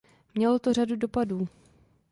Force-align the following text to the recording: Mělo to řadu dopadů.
Mělo 0.35 0.59
to 0.59 0.73
řadu 0.73 0.95
dopadů. 0.95 1.47